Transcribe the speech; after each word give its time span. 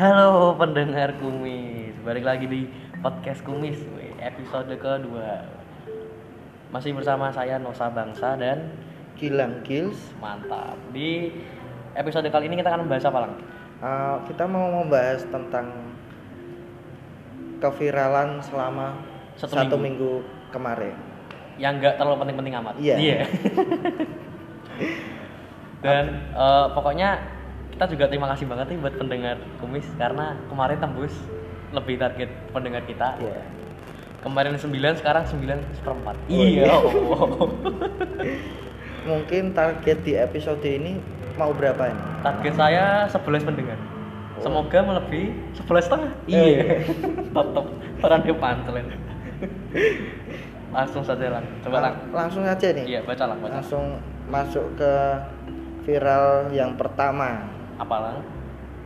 Halo 0.00 0.56
pendengar 0.56 1.12
kumis, 1.20 1.92
balik 2.00 2.24
lagi 2.24 2.48
di 2.48 2.64
podcast 3.04 3.44
kumis 3.44 3.76
episode 4.16 4.72
kedua. 4.80 5.44
Masih 6.72 6.96
bersama 6.96 7.28
saya 7.28 7.60
Nosa 7.60 7.92
Bangsa 7.92 8.32
dan 8.40 8.72
Gilang 9.20 9.60
Gils. 9.60 10.00
mantap. 10.16 10.80
Di 10.96 11.28
episode 11.92 12.32
kali 12.32 12.48
ini 12.48 12.56
kita 12.56 12.72
akan 12.72 12.88
membahas 12.88 13.12
apa 13.12 13.28
lang? 13.28 13.32
Uh, 13.84 14.16
kita 14.24 14.48
mau 14.48 14.80
membahas 14.80 15.20
tentang 15.28 15.68
keviralan 17.60 18.40
selama 18.40 18.96
Satu 19.36 19.52
satu, 19.52 19.76
minggu. 19.76 20.24
minggu. 20.24 20.48
kemarin. 20.48 20.96
Yang 21.60 21.72
nggak 21.76 21.94
terlalu 22.00 22.16
penting-penting 22.24 22.54
amat. 22.56 22.74
Iya. 22.80 22.96
dan 25.84 26.04
eh, 26.32 26.66
pokoknya 26.72 27.39
kita 27.80 27.96
juga 27.96 28.12
terima 28.12 28.28
kasih 28.28 28.44
banget 28.44 28.76
nih 28.76 28.78
buat 28.84 28.92
pendengar 29.00 29.40
kumis 29.56 29.88
karena 29.96 30.36
kemarin 30.52 30.76
tembus 30.84 31.16
lebih 31.72 31.96
target 31.96 32.28
pendengar 32.52 32.84
kita. 32.84 33.16
Iya. 33.16 33.40
Kemarin 34.20 34.52
9, 34.52 35.00
sekarang 35.00 35.24
9 35.24 35.80
seperempat. 35.80 36.12
Oh, 36.28 36.44
iya. 36.44 36.68
Allah. 36.68 37.24
Mungkin 39.08 39.56
target 39.56 39.96
di 40.04 40.12
episode 40.12 40.60
ini 40.60 41.00
mau 41.40 41.56
berapa 41.56 41.88
ini? 41.88 42.02
Target 42.20 42.52
saya 42.60 42.84
11 43.08 43.48
pendengar. 43.48 43.80
Oh. 43.80 44.44
Semoga 44.44 44.78
melebihi 44.84 45.32
11 45.64 45.80
setengah. 45.80 46.12
Eh. 46.28 46.36
Iya. 46.36 46.84
Tetap 47.32 47.64
peran 48.04 48.20
depan 48.28 48.60
selain. 48.68 48.92
Langsung 50.68 51.00
saja 51.00 51.32
lah. 51.32 51.40
Coba. 51.64 51.80
Lang- 51.80 52.12
langsung 52.12 52.44
aja 52.44 52.76
nih. 52.76 52.84
Iya, 52.84 53.00
baca 53.08 53.24
baca. 53.24 53.56
Langsung 53.56 54.04
masuk 54.28 54.68
ke 54.76 54.92
viral 55.88 56.52
yang 56.52 56.76
pertama. 56.76 57.59
Apa 57.80 57.96
lang? 57.96 58.16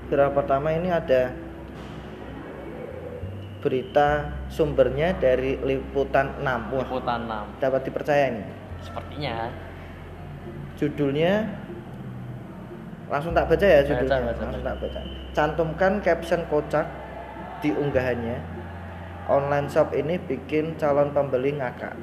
Viral 0.06 0.30
pertama 0.30 0.70
ini 0.70 0.88
ada 0.94 1.34
berita 3.58 4.30
sumbernya 4.46 5.16
dari 5.18 5.58
liputan 5.58 6.38
6. 6.38 6.46
Wah, 6.46 6.84
Liputan 6.86 7.20
6. 7.26 7.58
dapat 7.58 7.80
dipercaya 7.82 8.24
ini. 8.30 8.44
Sepertinya 8.84 9.50
judulnya 10.78 11.48
langsung 13.08 13.30
tak 13.30 13.46
baca 13.46 13.62
ya 13.62 13.80
judulnya 13.86 14.26
baca, 14.26 14.42
langsung 14.42 14.62
baca. 14.64 14.70
tak 14.74 14.76
baca 14.82 15.00
cantumkan 15.36 15.92
caption 16.02 16.42
kocak 16.50 16.86
di 17.62 17.70
unggahannya 17.70 18.42
online 19.30 19.70
shop 19.70 19.94
ini 19.94 20.18
bikin 20.18 20.74
calon 20.76 21.14
pembeli 21.14 21.54
ngakak 21.56 21.94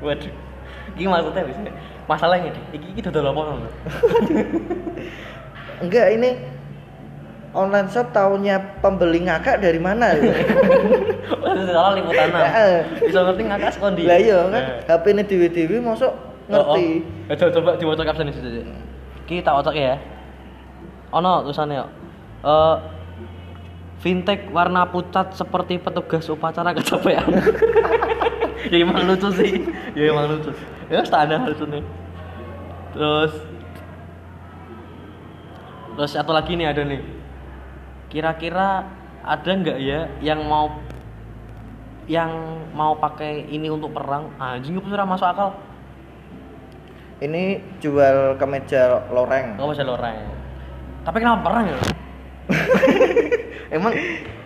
Waduh. 0.00 0.32
Iki 0.96 1.04
maksudnya 1.04 1.44
bisa. 1.44 1.60
Masalahnya 2.08 2.48
iki, 2.52 2.60
iki 2.80 2.86
iki 2.96 3.00
dodol 3.04 3.32
apa 3.32 3.40
ngono? 3.40 3.68
enggak 5.82 6.06
ini 6.14 6.30
online 7.56 7.88
shop 7.88 8.12
taunya 8.12 8.60
pembeli 8.84 9.24
ngakak 9.24 9.58
dari 9.64 9.80
mana 9.80 10.14
Waduh, 11.28 11.64
salah 11.64 11.92
liputan. 11.96 12.28
Bisa 13.04 13.20
ngerti 13.24 13.42
ngakak 13.48 13.70
sekondi. 13.72 14.02
lah 14.04 14.18
iya 14.20 14.38
kan 14.48 14.52
Nah. 14.52 14.64
HP 14.84 15.04
ini 15.16 15.22
dewi 15.24 15.76
masuk 15.80 16.12
ngerti 16.48 16.86
Oh, 17.28 17.32
oh. 17.32 17.36
Coba 17.36 17.50
coba 17.52 17.70
diwaca 17.76 18.02
caption 18.04 18.28
itu 18.28 18.40
saja. 18.40 18.60
Ki 19.28 19.40
tak 19.44 19.54
wacak 19.60 19.76
ya. 19.76 19.96
Ono 21.12 21.44
tulisannya 21.44 21.80
yo. 21.80 21.86
Eh 22.44 22.76
fintech 23.98 24.48
warna 24.54 24.86
pucat 24.88 25.34
seperti 25.34 25.76
petugas 25.80 26.28
upacara 26.30 26.72
kecapean. 26.72 27.26
ya 28.72 28.76
emang 28.80 29.04
lucu 29.04 29.28
sih. 29.36 29.66
Ya 29.92 30.12
emang 30.12 30.32
lucu. 30.32 30.52
Ya 30.88 31.04
standar 31.04 31.44
lucu 31.44 31.64
nih. 31.68 31.84
Terus 32.96 33.32
Terus 35.98 36.14
satu 36.14 36.30
lagi 36.30 36.54
nih 36.54 36.70
ada 36.70 36.86
nih. 36.86 37.02
Kira-kira 38.06 38.86
ada 39.26 39.50
nggak 39.50 39.78
ya 39.82 40.06
yang 40.22 40.46
mau 40.46 40.78
yang 42.06 42.30
mau 42.70 42.94
pakai 42.94 43.50
ini 43.50 43.66
untuk 43.66 43.90
perang? 43.90 44.30
Anjing 44.38 44.78
itu 44.78 44.86
sudah 44.86 45.02
masuk 45.02 45.26
akal. 45.26 45.50
ini 47.18 47.58
jual 47.82 48.38
kemeja 48.38 49.10
loreng 49.10 49.58
Enggak 49.58 49.74
bisa 49.74 49.82
loreng. 49.82 50.22
Tapi 51.02 51.16
kenapa 51.18 51.50
perang 51.50 51.64
ya? 51.66 51.78
emang 53.74 53.90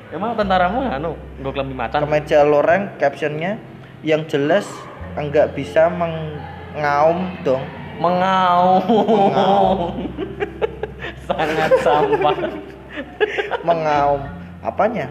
emang 0.08 0.32
tentaramu 0.32 0.80
anu 0.88 1.12
gue 1.36 1.52
kelebi 1.52 1.76
macan. 1.76 2.00
kemeja 2.00 2.48
loreng 2.48 2.96
captionnya 2.96 3.60
yang 4.00 4.24
jelas 4.24 4.64
enggak 5.20 5.52
bisa 5.52 5.92
mengaum 5.92 7.28
dong 7.44 7.60
Mengaum. 8.00 8.82
Mengaum. 8.88 9.92
Sangat 11.34 11.70
sampah. 11.80 12.36
mengaum 13.62 14.20
apanya 14.60 15.08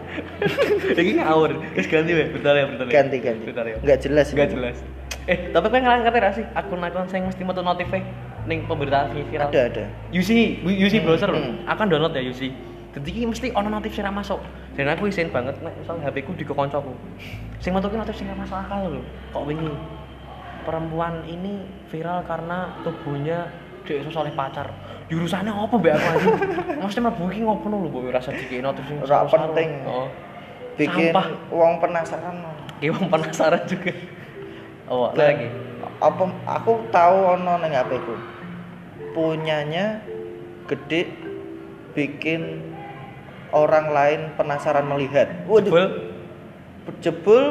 Ini 0.91 1.19
ngawur. 1.19 1.51
Terus 1.73 1.87
ganti 1.87 2.11
ya, 2.11 2.25
bentar 2.25 2.53
ya, 2.53 2.65
bentar 2.65 2.85
ya. 2.85 2.91
ganti 2.93 3.17
ganti 3.19 3.45
Bentar 3.45 3.65
ya. 3.65 3.75
nggak 3.77 3.99
jelas 3.99 4.27
Enggak 4.29 4.47
ini. 4.47 4.55
jelas. 4.55 4.77
Eh, 5.23 5.37
tapi 5.49 5.67
kan 5.69 5.81
ngerti 5.83 6.17
gak 6.17 6.33
sih 6.33 6.45
akun-akun 6.51 7.05
saya 7.05 7.21
mesti 7.23 7.41
metu 7.41 7.61
notif 7.61 7.85
ning 8.41 8.65
pemberitaan 8.65 9.13
viral. 9.13 9.49
ada 9.49 9.61
ada 9.67 9.83
UC, 10.09 10.29
UC 10.63 10.95
Hmm, 10.95 11.05
browser 11.05 11.29
loh. 11.29 11.37
hmm. 11.37 11.67
Akan 11.67 11.85
download 11.87 12.09
ya 12.11 12.23
UC. 12.23 12.49
Jadi 12.91 13.23
mesti 13.23 13.47
ono 13.51 13.69
notif 13.69 13.93
ra 13.95 14.09
masuk. 14.09 14.41
Dan 14.73 14.89
aku 14.89 15.07
isin 15.07 15.29
banget 15.29 15.55
nek 15.59 15.73
misal 15.75 15.95
HP 15.97 16.21
ku 16.21 16.33
di 16.33 16.43
koncoku. 16.43 16.91
Sing 17.57 17.71
metu 17.71 17.87
ki 17.87 17.97
notif 17.97 18.17
ra 18.17 18.33
masuk 18.33 18.57
akal 18.57 18.89
lho. 18.89 19.01
Kok 19.29 19.43
wingi 19.45 19.71
perempuan 20.61 21.21
ini 21.23 21.61
viral 21.87 22.21
karena 22.23 22.77
tubuhnya 22.81 23.45
dek 23.83 24.03
iso 24.03 24.17
oleh 24.17 24.31
pacar. 24.31 24.69
Jurusannya 25.11 25.51
apa 25.51 25.75
mbak 25.75 25.91
aku 25.91 26.07
anjing? 26.07 26.35
Mesti 26.79 26.99
mlebu 27.03 27.23
iki 27.27 27.39
ngopo 27.43 27.65
lho 27.67 27.77
mbok 27.91 28.15
rasa 28.15 28.31
notif 28.31 28.83
sing 28.87 28.97
Ora 29.03 29.27
penting. 29.27 29.69
Oh. 29.83 30.07
bikin 30.79 31.11
Sampah. 31.11 31.27
uang 31.51 31.73
penasaran 31.83 32.35
Ki 32.79 32.87
wong 32.89 33.11
penasaran 33.11 33.61
juga. 33.67 33.91
Oh, 34.87 35.11
ada 35.11 35.19
lagi. 35.35 35.47
apa 36.01 36.23
aku 36.49 36.71
tahu 36.89 37.17
ono 37.37 37.61
neng 37.61 37.71
HP 37.77 37.91
ku 38.01 38.15
punyanya 39.13 40.01
gede 40.65 41.07
bikin 41.93 42.65
orang 43.53 43.93
lain 43.93 44.19
penasaran 44.33 44.89
melihat 44.89 45.29
Jebul. 45.45 45.51
waduh 45.51 45.89
jebul 47.03 47.43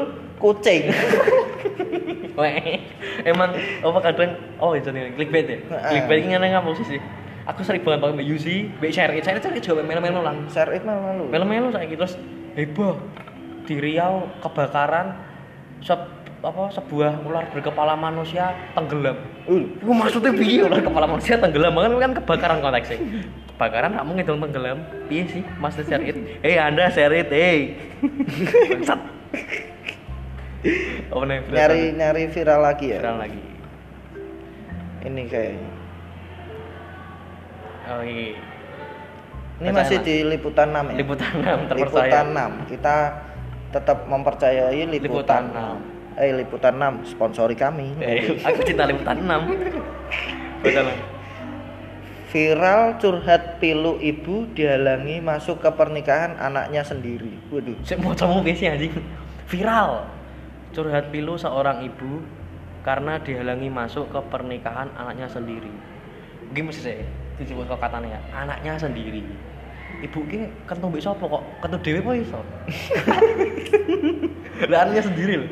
kucing 0.43 0.91
Weh, 2.41 2.81
emang 3.29 3.53
apa 3.85 3.99
kadang 4.01 4.33
oh 4.59 4.73
itu 4.73 4.89
nih 4.91 5.13
clickbait 5.13 5.47
ya 5.47 5.59
clickbait 5.93 6.25
ini 6.25 6.35
nggak 6.41 6.65
mau 6.65 6.73
sih 6.75 6.99
aku 7.49 7.61
sering 7.65 7.81
banget 7.85 8.03
pakai 8.05 8.27
Yusi 8.27 8.69
mbak 8.81 8.91
share 8.93 9.13
it 9.17 9.25
share 9.25 9.37
it 9.37 9.43
share 9.45 9.57
it 9.57 9.65
coba 9.65 9.81
melo-melo 9.85 10.21
lang 10.21 10.45
share 10.53 10.73
it 10.77 10.85
malu 10.85 11.29
melo-melo 11.31 11.73
saya 11.73 11.89
terus 11.89 12.17
heboh. 12.55 12.99
Di 13.67 13.79
Riau 13.79 14.27
kebakaran 14.43 15.15
sep- 15.79 16.19
apa 16.41 16.73
sebuah 16.73 17.21
ular 17.29 17.53
berkepala 17.53 17.95
manusia 17.95 18.57
tenggelam. 18.73 19.15
Uh 19.45 19.69
Lu 19.85 19.93
maksudnya 19.93 20.33
piye? 20.33 20.65
Ular 20.65 20.81
kepala 20.81 21.05
manusia 21.05 21.37
tenggelam 21.37 21.77
kan 21.77 21.93
kan 22.01 22.13
kebakaran 22.17 22.59
konteksnya. 22.65 22.99
Kebakaran 23.55 23.93
kamu 23.95 24.11
ngitung 24.19 24.41
tenggelam. 24.41 24.79
Piye 25.07 25.29
sih 25.29 25.43
mas 25.61 25.77
share 25.77 26.03
it 26.03 26.17
eh 26.43 26.57
anda 26.57 26.89
share 26.89 27.13
it 27.13 27.31
eh. 27.31 27.77
Bangsat. 28.73 29.01
oh 31.13 31.25
nyari 31.25 31.97
nyari 31.97 32.23
viral 32.33 32.61
lagi 32.65 32.87
ya? 32.93 32.99
Viral 33.01 33.17
lagi. 33.21 33.41
Ini 35.01 35.23
kayaknya 35.29 35.80
oh 37.91 38.03
iya 38.07 38.39
ini 39.61 39.69
Bacaan 39.69 39.85
masih 39.85 39.99
lah. 40.01 40.07
di 40.09 40.17
liputan 40.25 40.69
6 40.73 40.73
ya? 40.73 40.97
Liputan 40.97 41.33
6 41.37 41.69
terpercaya. 41.69 41.85
Liputan 41.85 42.27
6 42.65 42.73
kita 42.73 42.97
tetap 43.71 43.99
mempercayai 44.09 44.81
Liputan. 44.89 45.05
Liputan 45.05 45.43
6. 46.17 46.17
6 46.17 46.21
eh 46.21 46.31
liputan 46.33 46.75
6 46.81 47.13
sponsori 47.13 47.57
kami. 47.61 47.93
Eh, 48.01 48.37
aku 48.49 48.61
cinta 48.65 48.89
liputan 48.89 49.21
6 49.21 49.29
baca 50.65 50.81
lah. 50.81 50.97
Viral 52.33 52.83
curhat 53.03 53.61
pilu 53.61 54.01
ibu 54.01 54.49
dihalangi 54.57 55.21
masuk 55.21 55.61
ke 55.61 55.71
pernikahan 55.77 56.41
anaknya 56.41 56.81
sendiri. 56.81 57.37
Waduh. 57.53 57.77
Saya 57.85 58.01
mau 58.01 58.17
kamu 58.17 58.41
biasa 58.41 58.81
anjing. 58.81 58.97
Viral 59.45 60.09
curhat 60.73 61.13
pilu 61.13 61.37
seorang 61.37 61.85
ibu 61.85 62.25
karena 62.81 63.21
dihalangi 63.21 63.69
masuk 63.69 64.09
ke 64.09 64.21
pernikahan 64.33 64.89
anaknya 64.97 65.29
sendiri. 65.29 65.69
Gimana 66.55 66.73
sih 66.73 66.85
saya 66.87 67.05
disebut 67.41 67.65
kok 67.67 67.81
katanya 67.81 68.15
ya 68.15 68.21
anaknya 68.37 68.77
sendiri. 68.77 69.25
Ibu 70.01 70.19
ki 70.29 70.39
kentung 70.69 70.93
mbek 70.93 71.03
sapa 71.03 71.25
kok? 71.25 71.43
Kentung 71.59 71.81
dhewe 71.81 71.99
apa 71.99 72.13
iso? 72.15 72.41
Lah 74.71 74.87
anaknya 74.87 75.03
sendiri 75.03 75.35
loh 75.41 75.51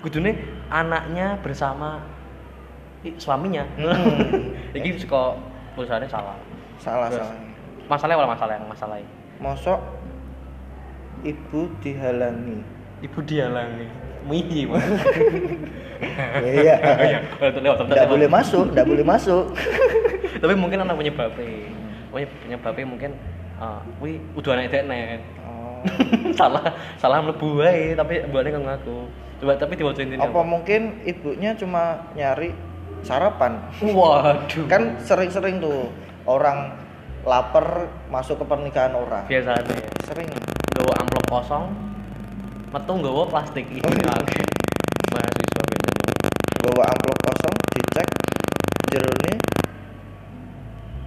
kudune 0.00 0.32
anaknya 0.72 1.36
bersama 1.40 2.00
i- 3.04 3.16
suaminya. 3.16 3.64
Hmm. 3.78 4.56
iki 4.76 4.98
saka 4.98 5.38
tulisannya 5.76 6.08
salah. 6.10 6.36
Salah 6.80 7.08
Terus. 7.12 7.22
salah. 7.22 7.48
masalahnya 7.90 8.22
apa 8.22 8.30
masalah 8.38 8.52
yang 8.54 8.66
masalahnya 8.70 9.08
mosok 9.42 9.80
ibu 11.26 11.60
dihalangi. 11.82 12.58
Ibu 13.02 13.18
dihalangi. 13.24 13.88
Mih, 14.20 14.68
Mas. 14.68 14.84
iya. 16.44 16.76
Iya, 16.76 17.18
betul, 17.40 17.64
lewat, 17.64 17.76
betul, 17.80 17.88
nggak 17.88 18.04
lewat. 18.04 18.12
boleh 18.12 18.28
masuk 18.28 18.64
nggak 18.70 18.86
boleh 18.86 19.04
masuk 19.04 19.44
Tapi 20.40 20.54
mungkin 20.56 20.82
anak 20.82 20.96
penyebabnya. 20.96 21.68
Punya 22.10 22.26
penyebabnya 22.44 22.86
mungkin 22.88 23.12
Ah, 23.60 23.84
kuwi 24.00 24.16
udah 24.40 24.56
anak 24.56 24.72
dekne. 24.72 25.20
Oh. 25.44 25.84
salah 26.40 26.64
salah 26.96 27.20
mlebu 27.20 27.60
wae 27.60 27.92
tapi 27.92 28.24
mbakne 28.24 28.56
kok 28.56 28.64
ngaku. 28.64 28.98
Coba 29.36 29.52
tapi 29.60 29.76
diwaca 29.76 30.00
intine. 30.00 30.16
Apa 30.16 30.40
mungkin 30.40 31.04
ibunya 31.04 31.52
cuma 31.60 32.08
nyari 32.16 32.56
sarapan? 33.04 33.60
Waduh. 33.84 34.64
Kan 34.64 34.96
sering-sering 35.04 35.60
tuh 35.60 35.92
orang 36.24 36.72
lapar 37.28 37.92
masuk 38.08 38.40
ke 38.40 38.44
pernikahan 38.48 38.96
orang. 38.96 39.28
biasanya 39.28 39.60
ya. 39.60 39.88
Sering. 40.08 40.28
Nggawa 40.72 40.92
amplop 41.04 41.26
kosong, 41.28 41.64
metu 42.72 42.92
nggawa 42.96 43.28
plastik. 43.28 43.68
Oke. 43.68 44.40
Mahasiswa 45.12 45.62
biasanya. 45.68 46.28
Bawa 46.64 46.84
amplop 46.96 47.19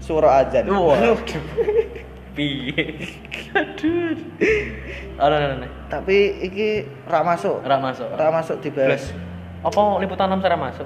suara. 0.04 0.44
Waduh. 0.44 1.16
Piye? 2.36 2.84
Aduh. 3.56 4.20
Ana 5.16 5.56
ana. 5.56 5.68
Tapi 5.88 6.44
iki 6.44 6.84
ra 7.08 7.24
masuk. 7.24 7.64
Ora 7.64 7.80
masuk. 7.80 8.10
Ra 8.12 8.28
masuk 8.34 8.58
dibahas. 8.60 9.16
Apa 9.64 9.80
liputan 10.04 10.28
6 10.28 10.44
cara 10.44 10.58
masuk? 10.60 10.86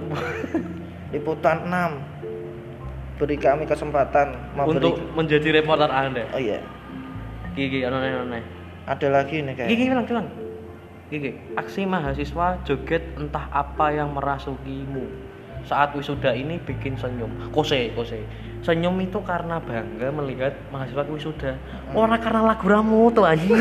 Liputan 1.10 1.66
6. 1.66 3.18
Beri 3.18 3.42
kami 3.42 3.66
kesempatan 3.66 4.54
memberi 4.54 4.78
Untuk 4.78 4.96
menjadi 5.18 5.50
reporter 5.58 5.90
Anda. 5.90 6.30
Oh 6.36 6.38
iya. 6.38 6.62
Gigi. 7.58 7.82
Ada 7.82 9.08
lagi 9.10 9.42
nih 9.42 9.54
kayak. 9.58 9.70
Gigi 9.74 9.84
bilang 9.90 10.06
bilang. 10.06 10.28
Gigi, 11.08 11.32
aksi 11.56 11.88
mahasiswa 11.88 12.68
joget 12.68 13.16
entah 13.16 13.48
apa 13.48 13.96
yang 13.96 14.12
merasukimu 14.12 15.08
saat 15.68 15.92
wisuda 15.92 16.32
ini 16.32 16.58
bikin 16.64 16.96
senyum. 16.96 17.52
Kose, 17.52 17.92
kose. 17.92 18.24
Senyum 18.64 18.96
itu 19.04 19.20
karena 19.22 19.60
bangga 19.60 20.08
melihat 20.16 20.56
mahasiswa 20.72 21.04
wisuda. 21.12 21.60
Orang 21.92 22.24
karena 22.24 22.42
lagu 22.48 22.66
ramu 22.66 23.12
tuh 23.12 23.28
anjing. 23.28 23.52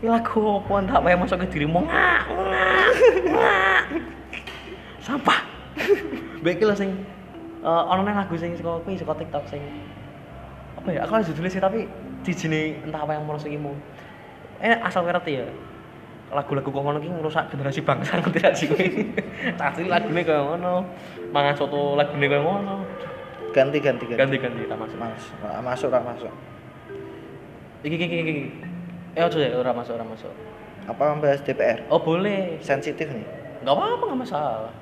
Ini 0.00 0.08
lagu 0.14 0.62
apa 0.62 0.72
entah 0.78 0.96
apa 1.02 1.08
yang 1.10 1.20
masuk 1.26 1.42
ke 1.42 1.58
dirimu. 1.58 1.82
Ngak, 1.82 2.22
ngak, 2.30 2.92
ngak. 3.34 3.82
Sampah. 5.02 5.40
Baik 6.40 6.62
lah 6.64 6.78
sing 6.78 6.94
eh 7.60 7.82
ono 7.92 8.00
nang 8.00 8.16
lagu 8.16 8.32
sing 8.40 8.56
saka 8.56 8.80
kuwi 8.80 8.96
saka 8.96 9.12
TikTok 9.20 9.44
sing 9.50 9.60
apa 10.78 10.88
ya? 10.94 11.04
Aku 11.04 11.12
harus 11.18 11.28
judulnya 11.28 11.52
sih 11.52 11.60
tapi 11.60 11.84
jijine 12.24 12.80
entah 12.86 13.04
apa 13.04 13.18
yang 13.18 13.26
merasukimu. 13.26 13.74
Eh 14.62 14.78
asal 14.80 15.04
ngerti 15.04 15.44
ya. 15.44 15.46
Lagu-lagu 16.30 16.70
kok 16.70 16.82
ngono 16.82 17.02
ki 17.02 17.10
ngerusak 17.10 17.50
generasi 17.50 17.82
bangsa 17.82 18.22
ngerti 18.22 18.38
gak 18.38 18.54
sih 18.54 18.66
kowe? 18.70 18.86
Asli 19.58 19.90
lagune 19.90 20.22
kaya 20.22 20.46
ngono. 20.46 20.86
Mangan 21.34 21.54
soto 21.58 21.98
lagune 21.98 22.26
kaya 22.30 22.38
ngono. 22.38 22.86
Ganti 23.50 23.82
ganti 23.82 24.06
ganti. 24.06 24.18
Ganti-ganti 24.18 24.62
tak 24.70 24.78
masuk. 24.78 24.98
Mas, 25.02 25.24
ra 25.42 25.58
masuk 25.58 25.88
ra 25.90 25.98
masuk. 25.98 26.30
Iki 27.82 27.96
iki 27.98 28.06
iki. 28.06 28.18
iki. 28.22 28.44
Eh 29.18 29.26
ojo 29.26 29.42
ya 29.42 29.50
ora 29.58 29.74
masuk 29.74 29.98
ora 29.98 30.06
masuk. 30.06 30.30
Apa 30.86 31.18
membahas 31.18 31.42
DPR? 31.42 31.90
Oh 31.90 31.98
boleh. 31.98 32.62
Sensitif 32.62 33.10
nih. 33.10 33.26
Enggak 33.66 33.74
apa-apa 33.74 34.04
enggak 34.06 34.20
masalah. 34.22 34.74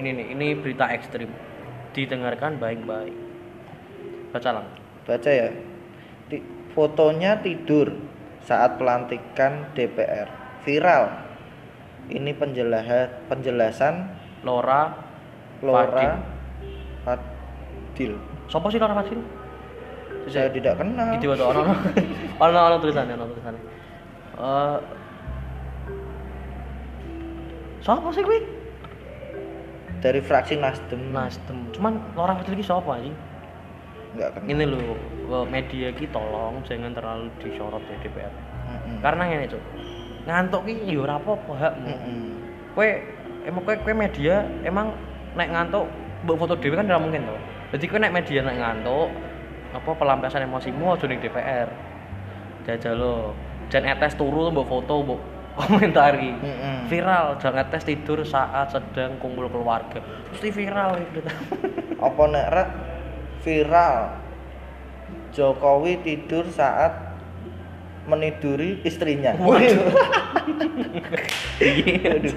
Ini 0.00 0.10
nih, 0.10 0.26
ini 0.32 0.46
berita 0.58 0.88
ekstrim. 0.90 1.28
Didengarkan 1.92 2.56
baik-baik. 2.56 3.14
Baca 4.32 4.50
lang. 4.50 4.66
Baca 5.04 5.30
ya. 5.30 5.52
Ti- 6.32 6.42
fotonya 6.72 7.38
tidur 7.44 7.94
saat 8.42 8.80
pelantikan 8.80 9.70
DPR. 9.76 10.43
Viral. 10.64 11.04
Ini 12.08 12.32
penjelasan 12.36 13.28
penjelasan 13.28 13.94
Lora 14.44 14.92
Lora 15.64 16.20
Fadil. 17.04 18.16
Sopo 18.48 18.68
sih 18.68 18.80
Lora 18.80 18.96
Fadil? 18.96 19.20
Saya 20.28 20.48
tidak 20.48 20.80
kenal. 20.80 21.16
Gitu 21.16 21.32
wae 21.32 21.36
ono 21.36 21.64
ono. 21.64 21.72
Ono 22.40 22.58
ono 22.58 22.76
tulisannya, 22.80 23.14
ono 23.16 23.24
tulisannya. 23.28 23.62
Eh 24.40 24.78
Sopo 27.84 28.08
sih 28.16 28.24
kuwi? 28.24 28.40
Dari 30.00 30.20
fraksi 30.24 30.56
Nasdem. 30.56 31.12
Nasdem. 31.12 31.68
Cuman 31.76 32.00
Lora 32.16 32.36
Fadil 32.40 32.56
iki 32.56 32.64
sapa 32.64 33.00
anjing? 33.00 33.16
Enggak 34.16 34.40
kenal. 34.40 34.48
Ini 34.48 34.64
lho, 34.68 34.96
eh, 35.28 35.46
media 35.48 35.88
ki 35.92 36.08
tolong 36.12 36.64
jangan 36.64 36.92
terlalu 36.96 37.28
disorot 37.40 37.80
di 37.84 37.96
DPR. 38.04 38.32
Mm-mm. 38.64 38.96
Karena 39.04 39.22
ngene, 39.28 39.46
Cuk. 39.52 39.62
Ngantuk 40.24 40.64
ki 40.64 40.88
ya 40.88 40.98
ora 41.04 41.20
apa-apa 41.20 41.52
hakmu. 41.52 41.92
Mm-mm. 41.92 42.22
Kowe 42.72 42.88
emang 43.44 43.62
kowe 43.62 43.76
kowe 43.76 43.94
media 43.94 44.48
emang 44.64 44.96
nek 45.36 45.48
ngantuk 45.52 45.84
mbok 46.24 46.36
foto 46.40 46.54
dhewe 46.56 46.80
kan 46.80 46.88
ora 46.88 47.00
mungkin 47.00 47.28
to. 47.28 47.36
Jadi 47.76 47.84
kowe 47.88 48.00
nek 48.00 48.14
media 48.14 48.40
nek 48.40 48.56
ngantuk 48.56 49.08
apa 49.74 49.90
pelampiasan 49.92 50.48
emosimu 50.48 50.96
aja 50.96 51.04
ning 51.04 51.20
DPR. 51.20 51.68
Jajal 52.64 52.94
lo. 52.96 53.36
Jan 53.68 53.84
etes 53.84 54.16
turu 54.16 54.48
mbok 54.48 54.64
foto 54.64 54.94
mbok 55.04 55.20
komentari. 55.60 56.32
Mm-mm. 56.32 56.88
Viral 56.88 57.36
jangan 57.36 57.68
etes 57.68 57.84
tidur 57.84 58.24
saat 58.24 58.72
sedang 58.72 59.20
kumpul 59.20 59.52
keluarga. 59.52 60.00
Mesti 60.32 60.48
viral 60.48 61.04
iki 61.04 61.20
berita. 61.20 61.32
Apa 62.00 62.22
nek 62.32 62.46
viral 63.44 63.96
Jokowi 65.34 65.98
tidur 66.00 66.46
saat 66.46 66.94
meniduri 68.04 68.80
istrinya. 68.84 69.36
Waduh. 69.42 69.90
Iya. 71.60 72.20
Aduh. 72.20 72.36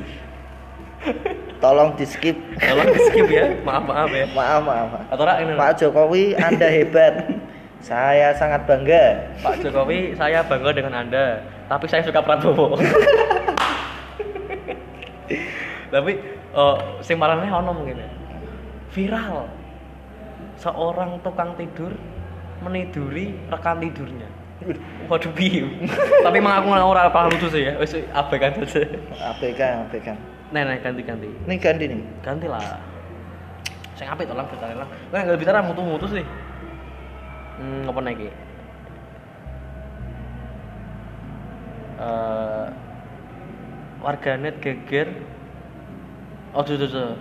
Tolong 1.58 1.90
di 1.98 2.06
skip. 2.06 2.38
Tolong 2.62 2.88
di 2.94 3.00
skip 3.10 3.28
ya. 3.32 3.46
Maaf 3.66 3.84
maaf 3.88 4.12
ya. 4.14 4.26
Maaf, 4.32 4.62
maaf. 4.62 4.90
Atau 5.10 5.26
ini. 5.26 5.54
Pak 5.58 5.72
Jokowi, 5.82 6.24
Anda 6.38 6.68
hebat. 6.70 7.14
Saya 7.82 8.34
sangat 8.34 8.66
bangga. 8.66 9.32
Pak 9.42 9.62
Jokowi, 9.62 10.18
saya 10.18 10.42
bangga 10.46 10.72
dengan 10.74 10.94
Anda, 11.06 11.46
tapi 11.70 11.86
saya 11.86 12.02
suka 12.02 12.26
Prabowo. 12.26 12.76
tapi 15.94 16.12
eh 16.58 16.78
sing 17.06 17.16
marane 17.22 17.48
ono 17.48 17.72
mungkin 17.74 18.02
ya. 18.02 18.10
Viral. 18.92 19.46
Seorang 20.58 21.22
tukang 21.22 21.54
tidur 21.54 21.94
meniduri 22.66 23.38
rekan 23.54 23.78
tidurnya. 23.78 24.37
Waduh 25.10 25.32
piye. 25.38 25.64
tapi 26.26 26.42
emang 26.42 26.60
aku 26.60 26.68
ora 26.74 27.08
paham 27.14 27.32
lucu 27.32 27.48
sih 27.54 27.70
ya. 27.70 27.78
Wis 27.78 27.94
abaikan 28.12 28.58
aja. 28.60 28.82
ABK, 29.32 29.62
ABK. 29.88 30.08
Nah, 30.52 30.64
nah 30.66 30.76
ganti-ganti. 30.80 31.30
Ini 31.30 31.56
ganti 31.62 31.86
nih. 31.88 32.02
Ganti 32.26 32.48
lah. 32.50 32.82
Sing 33.96 34.10
apik 34.10 34.26
to 34.26 34.34
lang 34.34 34.50
berita 34.50 34.74
lang. 34.74 34.90
Lah 35.14 35.20
enggak 35.24 35.40
bicara 35.40 35.62
mutu-mutu 35.62 36.10
sih. 36.10 36.26
Hmm, 37.58 37.90
apa 37.90 38.00
lagi? 38.02 38.30
Eh 41.98 42.68
warganet 44.02 44.62
geger. 44.62 45.10
Oh, 46.54 46.64
tuh, 46.64 46.80
tuh, 46.80 46.90
tuh. 46.90 47.12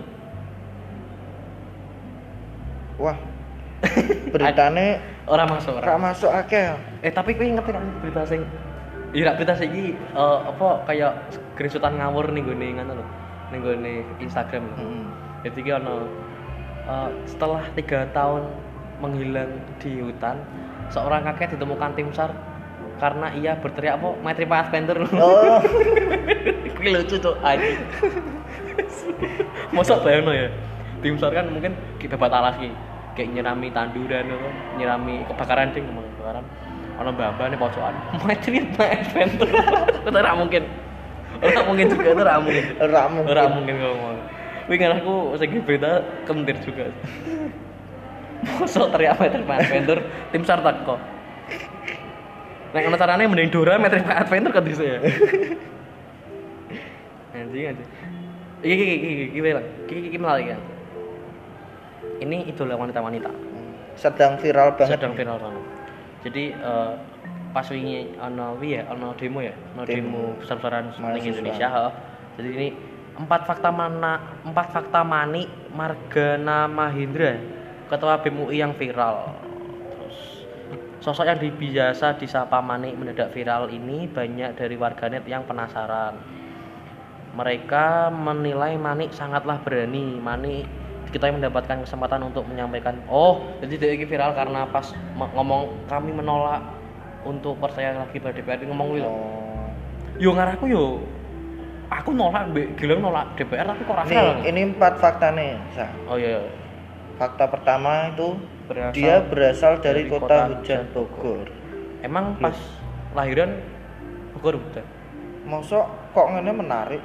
Wah. 2.97 3.17
Beritane 4.33 5.17
Orang 5.27 5.47
masuk 5.51 5.75
ra 5.83 5.91
orang. 5.91 6.01
masuk 6.11 6.31
akeh. 6.31 6.71
Eh 7.03 7.11
tapi 7.11 7.35
kowe 7.35 7.43
ngerti 7.43 7.71
kan 7.75 7.83
berita 7.99 8.23
sing 8.23 8.41
Iya, 9.11 9.35
berita 9.35 9.55
sing 9.55 9.69
iki 9.71 9.85
eh, 9.95 10.39
apa 10.47 10.83
kayak 10.87 11.11
screenshotan 11.31 11.99
ngawur 11.99 12.31
nih 12.31 12.43
gue 12.43 12.55
ngono 12.55 12.93
lho. 12.95 13.05
Ning 13.51 13.59
gone 13.63 13.93
Instagram 14.23 14.63
lho. 14.71 14.75
Mm. 14.79 15.03
Jadi 15.47 15.59
ki 15.63 15.71
ono 15.75 15.95
eh, 16.87 17.09
setelah 17.27 17.63
tiga 17.75 18.07
tahun 18.15 18.47
menghilang 19.03 19.51
di 19.77 20.01
hutan, 20.01 20.41
seorang 20.89 21.21
kakek 21.27 21.59
ditemukan 21.59 21.93
tim 21.93 22.09
SAR 22.15 22.33
karena 22.97 23.29
ia 23.37 23.53
berteriak 23.61 24.01
apa 24.01 24.09
Maitri 24.25 24.47
Pathfinder 24.49 24.97
lho. 25.05 25.09
Oh, 25.21 25.61
Kuwi 26.77 26.93
lucu 26.93 27.19
tuh 27.19 27.35
anjing. 27.43 27.77
Masa 29.75 29.99
bayangno 30.01 30.33
ya. 30.33 30.47
Tim 31.03 31.19
SAR 31.19 31.35
kan 31.35 31.45
mungkin 31.51 31.77
kita 32.01 32.17
babat 32.17 32.33
alas 32.33 32.55
ki. 32.57 32.71
Kayak 33.17 33.33
nyirami 33.33 33.73
tanduran 33.73 34.29
apa, 34.29 34.49
nyirami 34.77 35.25
kebakaran 35.25 35.73
ding 35.73 35.89
ngomong 35.89 36.05
kebakaran. 36.05 36.45
Ono 37.01 37.09
mbak-mbak 37.17 37.45
nih 37.49 37.57
pojokan. 37.57 37.93
Maitri 38.29 38.61
Pathfinder. 38.77 39.49
Itu 40.05 40.09
ora 40.13 40.37
mungkin. 40.37 40.63
Ora 41.41 41.61
mungkin 41.65 41.85
juga 41.89 42.09
itu 42.13 42.21
ora 42.21 42.37
mungkin. 42.37 42.65
ra 42.77 43.01
mungkin. 43.09 43.29
Ora 43.33 43.43
mungkin 43.49 43.75
ngomong. 43.81 44.17
Wih 44.69 44.77
kan 44.77 45.01
aku 45.01 45.33
segi 45.41 45.57
berita 45.65 46.05
kentir 46.29 46.61
juga. 46.61 46.93
Mosok 48.61 48.93
teriak 48.93 49.17
Maitri 49.17 49.41
Pathfinder, 49.49 49.97
tim 50.29 50.45
SAR 50.45 50.61
teko. 50.61 51.01
Nek 52.77 52.85
ana 52.85 52.97
carane 53.01 53.25
mending 53.25 53.49
Dora 53.49 53.81
Maitri 53.81 54.05
Pathfinder 54.05 54.53
kan 54.53 54.61
bisa 54.61 54.85
ya. 54.85 55.01
Anjing 57.33 57.65
anjing. 57.73 57.89
Iki 58.61 58.73
iki 58.73 58.85
iki 58.93 59.09
iki 59.09 59.39
iki. 59.41 59.49
Iki 59.89 60.01
iki 60.13 60.17
menarik 60.21 60.53
kan. 60.53 60.61
Ini 62.17 62.49
idola 62.49 62.75
wanita-wanita. 62.77 63.31
Sedang 63.97 64.37
viral 64.41 64.77
banget. 64.77 64.97
Sedang 64.97 65.13
viral 65.17 65.37
banget. 65.37 65.63
Jadi 66.25 66.43
eh, 66.53 66.93
pas 67.53 67.67
wingi 67.69 68.13
ana 68.21 68.53
wi 68.57 68.77
ya, 68.77 68.83
ana 68.89 69.13
demo 69.17 69.39
ya, 69.41 69.53
ana 69.73 69.83
Demo. 69.85 69.97
demo 69.97 70.23
besar-besaran 70.41 70.93
di. 70.93 71.29
Indonesia, 71.29 71.67
heeh. 71.69 71.93
Jadi 72.37 72.49
ini 72.53 72.67
empat 73.17 73.49
fakta 73.49 73.73
mana 73.73 74.37
empat 74.45 74.67
fakta 74.69 75.01
mani 75.01 75.49
Margana 75.73 76.69
Mahindra, 76.69 77.37
ketua 77.89 78.21
BEM 78.21 78.45
UI 78.45 78.61
yang 78.61 78.73
viral. 78.77 79.33
Terus 79.89 80.17
Sosok 81.01 81.29
yang 81.29 81.39
biasa 81.39 82.17
disapa 82.17 82.57
Manik 82.59 82.97
mendadak 82.97 83.29
viral 83.31 83.69
ini 83.69 84.09
banyak 84.09 84.57
dari 84.57 84.75
warganet 84.75 85.23
yang 85.29 85.45
penasaran. 85.45 86.17
Mereka 87.37 88.09
menilai 88.09 88.75
Manik 88.81 89.13
sangatlah 89.13 89.61
berani. 89.61 90.17
Manik 90.17 90.65
kita 91.09 91.31
mendapatkan 91.31 91.83
kesempatan 91.87 92.27
untuk 92.27 92.43
menyampaikan, 92.47 92.99
oh 93.07 93.43
jadi 93.63 93.73
dia 93.79 93.91
ini 93.95 94.05
viral 94.05 94.35
karena 94.35 94.67
pas 94.67 94.91
ngomong 95.15 95.87
kami 95.87 96.11
menolak 96.11 96.61
untuk 97.27 97.59
percaya 97.59 97.95
lagi 97.95 98.19
pada 98.19 98.35
DPR 98.35 98.67
ngomong 98.67 98.87
gitu. 98.95 99.09
Oh. 99.09 99.67
Yo 100.17 100.29
ngarahku 100.33 100.65
yo 100.67 101.03
aku 101.87 102.11
nolak 102.11 102.51
Mbak 102.51 102.67
Gilang 102.79 103.01
nolak 103.03 103.35
DPR 103.39 103.67
tapi 103.67 103.81
kok 103.83 103.95
Nih, 104.07 104.15
viral. 104.15 104.43
ini 104.43 104.61
empat 104.75 104.93
fakta 104.99 105.27
nih, 105.35 105.51
Sa. 105.75 105.87
Oh 106.07 106.15
iya. 106.19 106.39
iya. 106.39 106.51
Fakta 107.17 107.49
pertama 107.49 108.13
itu 108.13 108.37
Berasal 108.67 108.93
dia 108.93 109.15
berasal 109.23 109.73
dari, 109.79 110.05
dari 110.05 110.11
kota, 110.11 110.27
kota 110.27 110.37
hujan 110.51 110.59
hujan 110.59 110.81
Bogor. 110.91 111.47
Emang 112.03 112.35
pas 112.37 112.57
lahiran 113.15 113.57
Bogor 114.35 114.59
hutan. 114.59 114.85
Mosok 115.47 115.85
kok 116.11 116.27
ngene 116.35 116.51
menarik? 116.51 117.03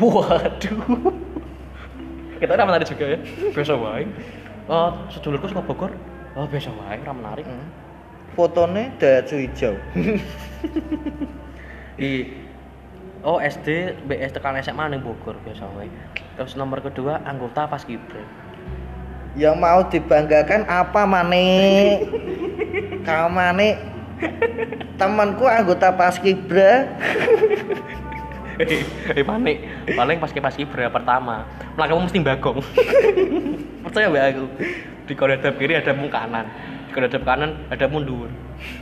Waduh. 0.00 1.27
Kita 2.38 2.54
udah 2.54 2.66
menarik 2.66 2.86
juga 2.86 3.04
ya. 3.14 3.18
Biasa 3.50 3.74
wae. 3.74 4.06
Oh, 4.70 4.90
sedulurku 5.10 5.50
suka 5.50 5.62
Bogor. 5.62 5.90
Oh, 6.38 6.46
biasa 6.46 6.70
wae, 6.70 6.98
ora 7.02 7.14
menarik. 7.14 7.46
Hmm. 7.46 7.66
Fotonya 8.38 8.94
Daihatsu 9.02 9.42
hijau. 9.42 9.74
Di 11.98 12.10
Oh, 13.26 13.42
SD, 13.42 13.98
BS 14.06 14.30
tekan 14.30 14.54
SMA 14.62 14.94
ning 14.94 15.02
Bogor 15.02 15.34
biasa 15.42 15.66
wae. 15.74 15.90
Terus 16.38 16.54
nomor 16.54 16.78
kedua 16.78 17.18
anggota 17.26 17.66
pas 17.66 17.82
Kibra. 17.82 18.22
Yang 19.34 19.56
mau 19.58 19.82
dibanggakan 19.90 20.62
apa 20.70 21.02
Mane? 21.02 21.50
Kau 23.06 23.26
Mane? 23.26 23.98
Temanku 24.98 25.46
anggota 25.46 25.94
Paskibra. 25.94 26.82
Eh 29.18 29.24
panik, 29.24 29.56
paling 29.94 30.18
pas 30.18 30.30
pas 30.34 30.54
Kibra 30.54 30.90
pertama. 30.90 31.46
Melangkahmu 31.78 32.10
mesti 32.10 32.18
bagong. 32.22 32.58
Percaya 33.86 34.10
mbak 34.10 34.24
aku. 34.34 34.44
Di 35.08 35.14
koridor 35.16 35.54
kiri 35.56 35.78
ada 35.78 35.94
mu 35.94 36.10
kanan, 36.10 36.44
di 36.88 36.92
koridor 36.92 37.22
kanan 37.22 37.54
ada 37.70 37.86
mundur. 37.86 38.28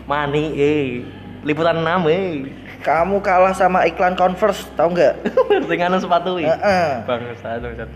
Mani 0.09 0.57
eh, 0.57 1.05
liputan 1.45 1.85
6 1.85 2.09
eh. 2.11 2.51
Kamu 2.83 3.19
kalah 3.19 3.51
sama 3.51 3.83
iklan 3.85 4.15
Converse, 4.15 4.67
tau 4.79 4.91
nggak? 4.91 5.15
Sing 5.69 5.79
anu 5.83 5.99
sepatu 5.99 6.39
iki. 6.39 6.47
Heeh. 6.47 7.03
Bangsat, 7.03 7.59
bangsat. 7.59 7.91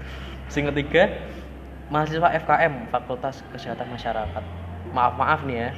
Sing 0.51 0.67
ketiga, 0.67 1.07
mahasiswa 1.89 2.27
FKM 2.43 2.91
Fakultas 2.91 3.43
Kesehatan 3.55 3.87
Masyarakat. 3.91 4.45
Maaf 4.91 5.15
maaf 5.15 5.41
nih 5.47 5.69
ya. 5.69 5.71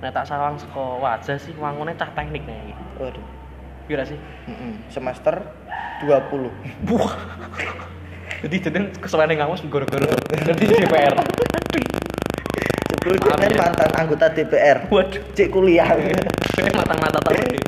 Nek 0.00 0.12
tak 0.16 0.24
sawang 0.28 0.56
saka 0.56 0.84
wajah 1.00 1.36
sih 1.36 1.52
wangune 1.60 1.92
cah 1.96 2.08
teknik 2.16 2.48
nih. 2.48 2.72
Waduh. 2.96 3.33
Iya 3.84 4.04
sih? 4.08 4.18
Mm-mm. 4.48 4.88
Semester 4.88 5.44
20. 6.00 6.88
Wah. 6.88 7.12
Jadi 8.44 8.56
jadi 8.60 8.78
kesuwen 9.00 9.28
yang 9.32 9.44
ngamus 9.44 9.64
gara-gara 9.68 10.04
jadi 10.32 10.64
DPR. 10.64 11.14
Dia 13.04 13.48
ya. 13.52 13.56
mantan 13.60 13.90
anggota 13.92 14.32
DPR. 14.32 14.88
Waduh. 14.88 15.20
Cek 15.36 15.48
kuliah. 15.52 15.88
Mata-mata 16.72 17.20
tahu 17.20 17.36
nih. 17.36 17.60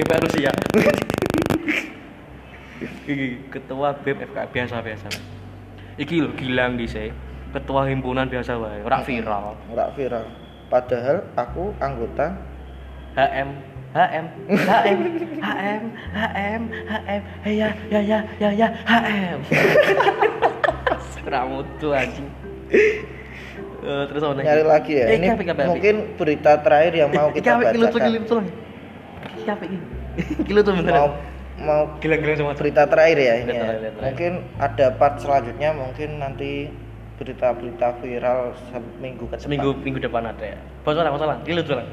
DPR 0.00 0.20
Rusia. 0.24 0.50
Ketua 3.52 3.92
BEM 4.00 4.16
FK 4.32 4.38
biasa 4.48 4.80
biasa. 4.80 5.08
Iki 6.00 6.16
lho 6.24 6.30
Gilang 6.40 6.80
dhisik. 6.80 7.12
Ketua 7.54 7.86
himpunan 7.86 8.26
biasa 8.26 8.58
wae, 8.58 8.82
ora 8.82 8.98
viral. 9.06 9.54
Nggak 9.70 9.88
viral. 9.94 10.26
Padahal 10.66 11.22
aku 11.38 11.70
anggota 11.78 12.34
HM 13.14 13.73
HM 13.94 14.26
HM 14.50 14.98
HM 15.38 15.82
HM 16.12 16.62
HM 16.90 17.22
hey 17.46 17.54
ya 17.54 17.68
ya 17.88 18.00
ya 18.02 18.18
ya 18.42 18.50
ya 18.50 18.68
HM 18.84 19.38
Ora 21.24 21.40
mutu 21.48 21.88
anjing 21.94 22.28
Eh, 23.84 24.04
terus 24.08 24.24
apa 24.24 24.40
nyari 24.40 24.64
lagi 24.64 24.92
ya. 24.96 25.06
Eh, 25.12 25.20
Ini 25.20 25.36
mungkin 25.68 26.16
berita 26.16 26.56
terakhir 26.64 26.92
yang 26.96 27.12
mau 27.12 27.28
Iki 27.28 27.44
kita 27.44 27.50
iki 27.52 27.84
bacakan. 27.84 27.84
lagi. 27.84 28.48
Iki 29.28 29.44
apik 29.52 29.68
iki. 29.68 29.78
Iki 30.40 30.52
lucu 30.56 30.70
beneran. 30.72 30.96
Mau 30.96 31.08
mau 31.60 31.82
Gila-gila 32.00 32.32
semua 32.32 32.56
berita 32.56 32.88
terakhir 32.88 33.18
ya 33.20 33.34
ini. 33.44 33.52
Ya. 33.52 33.92
Mungkin 34.00 34.32
ada 34.56 34.86
part 34.96 35.20
selanjutnya 35.20 35.76
mungkin 35.76 36.16
nanti 36.16 36.72
berita-berita 37.20 38.00
viral 38.00 38.56
seminggu 38.72 39.28
ke 39.28 39.36
depan. 39.36 39.44
Seminggu 39.44 39.70
minggu 39.84 40.00
depan 40.00 40.32
ada 40.32 40.56
ya. 40.56 40.58
Bos 40.80 40.96
salah, 40.96 41.12
bos 41.12 41.20
lucu 41.44 41.72
lah. 41.76 41.84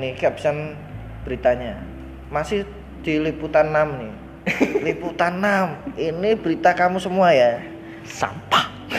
Ini 0.00 0.16
caption 0.16 0.80
beritanya. 1.28 1.84
Masih 2.32 2.64
di 3.04 3.20
liputan 3.20 3.68
6 3.68 4.00
nih. 4.00 4.12
liputan 4.88 5.44
6. 5.44 6.00
Ini 6.00 6.30
berita 6.40 6.72
kamu 6.72 6.96
semua 6.96 7.36
ya. 7.36 7.60
Sampah. 8.08 8.72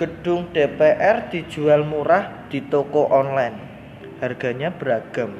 Gedung 0.00 0.48
DPR 0.56 1.28
dijual 1.28 1.84
murah 1.84 2.48
di 2.48 2.64
toko 2.64 3.12
online. 3.12 3.68
Harganya 4.24 4.72
beragam. 4.72 5.36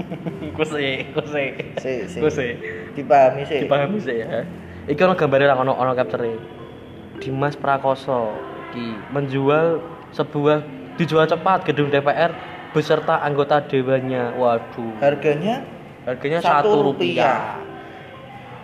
Kuse, 0.56 1.12
kuse. 1.12 1.44
Si, 1.84 1.92
si. 2.08 2.16
Kuse. 2.16 2.46
Dipahami 2.96 3.44
sih. 3.44 3.68
Dipahami 3.68 4.00
sih 4.00 4.24
ya. 4.24 4.48
Iki 4.88 5.00
ono 5.04 5.12
gambare 5.12 5.44
ra 5.44 5.60
ono 5.60 5.76
ono 5.76 5.92
capture 5.92 6.40
Dimas 7.20 7.52
Prakoso 7.52 8.32
iki 8.72 8.96
menjual 9.12 9.82
sebuah 10.16 10.64
dijual 10.96 11.28
cepat 11.28 11.68
gedung 11.68 11.92
DPR 11.92 12.49
beserta 12.70 13.20
anggota 13.22 13.62
dewannya. 13.64 14.34
Waduh. 14.38 14.98
Harganya 15.02 15.62
Harganya 16.06 16.40
Satu 16.40 16.80
rupiah. 16.80 17.60
rupiah. 17.60 17.68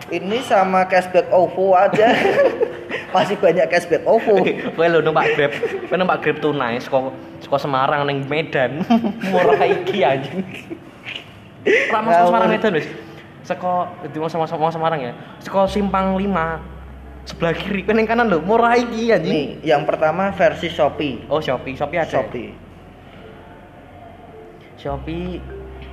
ini 0.07 0.39
sama 0.39 0.87
cashback 0.87 1.27
OVO 1.29 1.75
aja. 1.75 2.15
Masih 3.15 3.35
banyak 3.39 3.67
cashback 3.67 4.03
OVO. 4.07 4.43
Kowe 4.75 4.87
lho 4.87 5.03
numpak 5.03 5.35
Grab, 5.35 5.51
kowe 5.91 5.95
numpak 5.99 6.23
Grab 6.23 6.37
tunai 6.39 6.79
saka 6.79 7.11
saka 7.43 7.57
Semarang 7.59 8.07
ning 8.07 8.23
Medan. 8.25 8.87
Murah 9.31 9.59
iki 9.67 10.03
anjing. 10.07 10.43
Ora 11.91 11.99
Ngawur. 11.99 12.27
Semarang 12.31 12.49
Medan 12.51 12.71
wis. 12.79 12.87
Saka 13.43 13.91
di 14.07 14.17
mau 14.19 14.31
sama 14.31 14.47
Semarang 14.47 14.99
ya. 15.03 15.13
Saka 15.43 15.67
Simpang 15.67 16.15
5 16.15 16.77
sebelah 17.27 17.51
kiri 17.51 17.83
ning 17.91 18.07
kanan 18.07 18.31
lho, 18.31 18.39
murah 18.39 18.79
iki 18.79 19.11
anjing. 19.11 19.35
Nih, 19.35 19.47
yang 19.59 19.83
pertama 19.83 20.31
versi 20.31 20.71
Shopee. 20.71 21.27
Oh, 21.27 21.43
Shopee, 21.43 21.75
Shopee 21.75 21.99
ada. 21.99 22.07
Shopee. 22.07 22.66
Shopee 24.77 25.41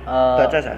eh, 0.05 0.37
Baca 0.37 0.59
sah. 0.61 0.77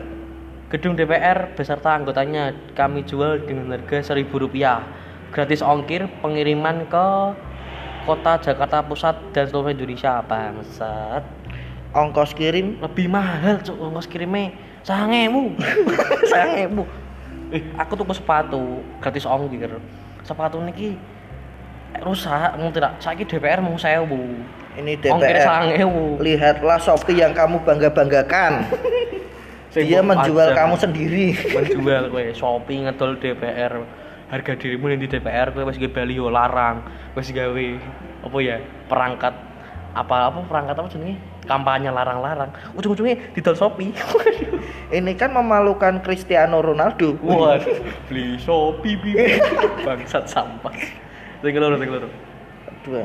Gedung 0.68 1.00
DPR 1.00 1.56
beserta 1.56 1.96
anggotanya 1.96 2.52
kami 2.76 3.08
jual 3.08 3.40
dengan 3.44 3.72
harga 3.72 4.12
seribu 4.12 4.40
rupiah. 4.40 4.84
Gratis 5.32 5.64
ongkir 5.64 6.08
pengiriman 6.24 6.88
ke 6.88 7.08
kota 8.08 8.40
Jakarta 8.40 8.84
Pusat 8.84 9.16
dan 9.32 9.48
seluruh 9.48 9.72
Indonesia. 9.72 10.24
Bangsat. 10.24 11.24
Ongkos 11.96 12.36
kirim 12.36 12.84
Lebih 12.84 13.08
mahal 13.08 13.64
cuk 13.64 13.80
ongkos 13.80 14.12
kirimnya 14.12 14.52
sangemu. 14.84 15.56
sangemu. 16.32 16.84
Eh, 17.52 17.64
aku 17.80 17.96
tuku 17.96 18.12
sepatu 18.12 18.84
gratis 19.00 19.24
ongkir. 19.24 19.72
Sepatu 20.28 20.60
niki 20.60 21.00
rusak 22.04 22.60
mau 22.60 22.70
tidak 22.70 23.00
saiki 23.00 23.24
DPR 23.24 23.64
mau 23.64 23.80
sewu 23.80 24.44
ini 24.78 24.94
DPR. 24.98 25.46
Lihatlah 26.22 26.78
Shopee 26.78 27.18
yang 27.18 27.34
kamu 27.34 27.66
bangga-banggakan. 27.66 28.54
Dia 29.78 30.02
menjual 30.02 30.58
kamu 30.58 30.76
sendiri. 30.80 31.38
menjual 31.58 32.10
kowe 32.10 32.26
shopping 32.34 32.90
ngedol 32.90 33.20
DPR 33.22 33.74
harga 34.28 34.54
dirimu 34.60 34.90
yang 34.90 35.00
di 35.00 35.08
DPR 35.08 35.54
kowe 35.54 35.70
wis 35.70 35.78
gawe 35.78 36.30
larang 36.34 36.82
wis 37.14 37.30
gawe 37.30 37.68
apa 38.26 38.38
ya 38.42 38.58
perangkat 38.90 39.34
apa 39.94 40.16
apa 40.34 40.38
perangkat 40.50 40.76
apa 40.82 40.90
jenenge 40.90 41.16
kampanye 41.46 41.94
larang-larang 41.94 42.50
ujung-ujungnya 42.74 43.38
didol 43.38 43.56
Shopee 43.56 43.94
Ini 44.98 45.20
kan 45.20 45.36
memalukan 45.36 46.00
Cristiano 46.00 46.64
Ronaldo. 46.64 47.16
wah 47.22 47.62
beli 48.10 48.36
Shopee 48.42 48.98
bibi 48.98 49.38
bangsat 49.86 50.26
sampah 50.26 50.74
loro 51.44 51.76
sing 51.78 51.90
loro 51.94 52.10
Dua. 52.82 53.04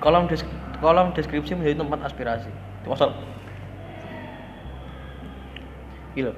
kolom 0.00 0.24
des 0.28 0.40
kolom 0.78 1.14
deskripsi 1.14 1.58
menjadi 1.58 1.82
tempat 1.82 2.00
aspirasi. 2.06 2.50
Wasal 2.86 3.12
gila. 6.18 6.32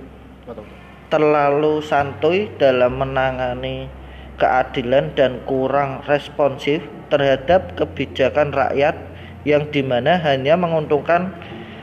Terlalu 1.10 1.80
santuy 1.82 2.52
dalam 2.60 3.00
menangani 3.00 3.88
keadilan 4.36 5.16
dan 5.16 5.42
kurang 5.48 6.04
responsif 6.06 6.84
terhadap 7.08 7.74
kebijakan 7.74 8.54
rakyat 8.54 8.94
yang 9.42 9.66
di 9.72 9.80
mana 9.80 10.20
hanya 10.20 10.54
menguntungkan 10.54 11.32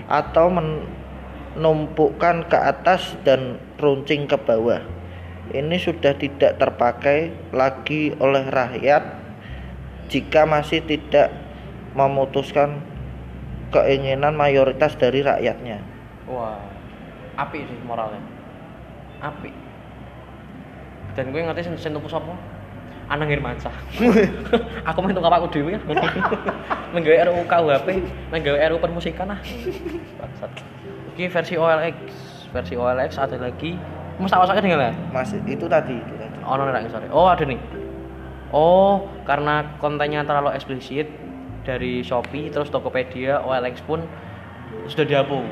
atau 0.07 0.47
menumpukan 0.53 2.47
ke 2.47 2.57
atas 2.57 3.17
dan 3.27 3.59
runcing 3.81 4.29
ke 4.29 4.37
bawah. 4.39 4.79
Ini 5.51 5.75
sudah 5.79 6.15
tidak 6.15 6.59
terpakai 6.59 7.31
lagi 7.51 8.15
oleh 8.19 8.47
rakyat 8.47 9.03
jika 10.07 10.47
masih 10.47 10.83
tidak 10.83 11.46
memutuskan 11.97 12.77
keinginan 13.73 14.37
mayoritas 14.37 14.93
dari 14.95 15.25
rakyatnya. 15.25 15.81
Wah, 16.29 16.61
api 17.41 17.65
sih 17.65 17.79
moralnya. 17.83 18.21
Api. 19.17 19.49
Dan 21.17 21.33
gue 21.33 21.41
ngerti 21.41 21.65
sing 21.81 21.91
tuku 21.97 22.05
sapa? 22.05 22.37
Anang 23.09 23.31
Irmansyah. 23.31 23.71
aku 24.89 24.97
main 25.01 25.15
tukang 25.15 25.33
aku 25.33 25.47
dhewe 25.49 25.73
ya. 25.73 25.81
Menggawe 26.93 27.17
RUU 27.27 27.43
KUHP, 27.47 27.87
menggawe 28.31 28.57
RUU 28.71 28.79
permusikan 28.79 29.31
ah. 29.33 29.39
Bangsat. 30.19 30.51
Iki 31.15 31.31
versi 31.33 31.55
OLX, 31.57 31.97
versi 32.53 32.73
OLX 32.77 33.11
ada 33.17 33.35
lagi. 33.39 33.75
Mas 34.21 34.33
wasake 34.33 34.63
tinggal 34.63 34.81
ya? 34.81 34.93
Masih 35.11 35.39
itu 35.45 35.65
tadi 35.67 35.97
itu 35.97 36.13
tadi. 36.15 36.37
Oh, 36.47 36.55
no, 36.55 36.67
sorry. 36.89 37.07
Oh, 37.11 37.27
ada 37.27 37.43
nih. 37.43 37.59
Oh, 38.55 39.07
karena 39.27 39.75
kontennya 39.83 40.23
terlalu 40.23 40.55
eksplisit 40.55 41.11
dari 41.67 41.99
Shopee 41.99 42.47
terus 42.47 42.71
Tokopedia, 42.71 43.43
OLX 43.43 43.83
pun 43.83 43.99
sudah 44.87 45.03
dihapus. 45.03 45.43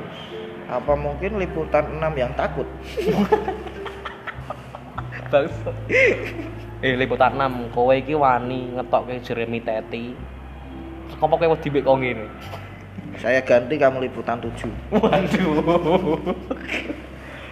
Apa 0.71 0.95
mungkin 0.95 1.35
liputan 1.37 1.99
6 1.99 2.15
yang 2.15 2.31
takut? 2.39 2.65
Bangsa. 5.31 5.71
eh 6.79 6.95
liputan 6.95 7.35
6, 7.35 7.75
kowe 7.75 7.91
iki 7.91 8.15
wani 8.15 8.79
ngetokke 8.79 9.19
Jeremy 9.19 9.59
Teti. 9.59 10.15
Apa 11.19 11.33
kowe 11.35 11.51
wedi 11.51 11.67
mbek 11.67 11.83
kok 11.83 11.97
ngene? 11.99 12.27
Saya 13.19 13.43
ganti 13.43 13.75
kamu 13.75 14.07
liputan 14.07 14.39
7. 14.39 14.95
Waduh. 14.95 16.17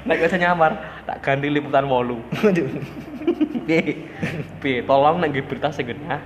Nek 0.04 0.20
bisa 0.20 0.36
nyamar, 0.40 0.72
tak 1.04 1.20
ganti 1.22 1.52
liputan 1.52 1.86
8. 1.86 1.92
Waduh. 1.92 2.68
Piye? 3.68 4.08
Piye? 4.64 4.80
Tolong 4.88 5.20
nek 5.22 5.36
nggih 5.36 5.46
berita 5.46 5.70
sing 5.70 5.92
genah. 5.92 6.24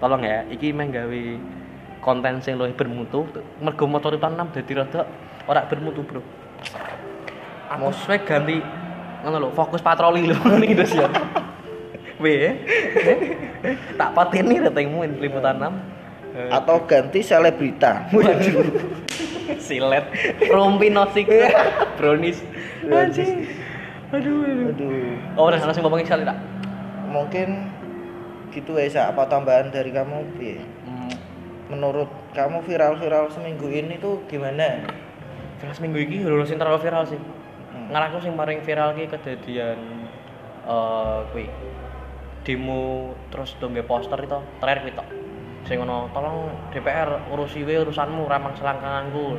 Tolong 0.00 0.24
ya, 0.24 0.48
iki 0.48 0.72
meh 0.72 0.88
gawe 0.88 1.22
konten 2.00 2.40
sing 2.40 2.56
luwih 2.56 2.72
bermutu. 2.72 3.28
Mergo 3.60 3.84
motor 3.84 4.16
liputan 4.16 4.40
6 4.40 4.56
dadi 4.56 4.72
rada 4.72 5.04
ora 5.44 5.68
bermutu, 5.68 6.00
Bro. 6.00 6.24
Aku 7.70 7.92
suwe 7.92 8.18
ganti 8.24 8.58
ngono 9.20 9.36
lho, 9.36 9.48
fokus 9.52 9.84
patroli 9.84 10.24
lho 10.24 10.40
ning 10.56 10.72
Indonesia. 10.72 11.06
Piye? 12.20 12.50
Tak 14.00 14.10
pateni 14.16 14.60
ratingmu 14.64 15.04
liputan 15.20 15.60
6. 15.60 16.00
Eh, 16.30 16.48
Atau 16.48 16.86
ganti 16.88 17.20
selebrita. 17.20 18.08
Waduh. 18.14 18.64
Silet. 19.66 20.04
Rompi 20.46 20.88
nosik. 20.88 21.26
Brownies. 21.98 22.38
Anjing. 22.86 23.50
Aduh, 24.14 24.46
aduh. 24.46 24.70
Aduh. 24.70 25.36
Oh, 25.36 25.50
udah 25.50 25.58
langsung 25.58 25.82
ngomongin 25.82 26.06
sekali 26.06 26.22
tak? 26.22 26.38
Mungkin 27.10 27.66
gitu 28.50 28.76
ya 28.76 28.86
Sa. 28.86 29.02
apa 29.10 29.26
tambahan 29.26 29.70
dari 29.70 29.90
kamu 29.90 30.36
piye? 30.36 30.58
Hmm, 30.84 31.10
Menurut 31.70 32.10
kamu 32.34 32.62
viral-viral 32.62 33.30
seminggu 33.30 33.70
ini 33.70 33.96
tuh 33.96 34.22
gimana? 34.26 34.82
viral 35.60 35.74
seminggu 35.76 35.98
ini 36.00 36.24
lulusin 36.24 36.56
terlalu 36.56 36.80
viral 36.82 37.04
sih. 37.04 37.16
Hmm. 37.16 37.92
Ngarang 37.92 38.18
sing 38.18 38.34
paling 38.34 38.60
viral 38.62 38.94
ki 38.94 39.06
kejadian 39.06 39.78
eh 40.60 41.18
kuwi 41.30 41.46
demo 42.44 43.12
terus 43.28 43.52
dongge 43.60 43.84
poster 43.84 44.16
itu 44.18 44.38
terakhir 44.58 44.80
kuwi 44.82 44.94
tok. 44.96 45.08
Sing 45.68 45.76
ngono, 45.76 46.08
tolong 46.16 46.48
DPR 46.72 47.28
urusi 47.28 47.60
we 47.62 47.76
urusanmu 47.76 48.24
ramang 48.24 48.56
selangkanganku. 48.56 49.36